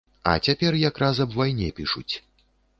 [0.29, 2.11] А цяпер якраз аб вайне пішуць.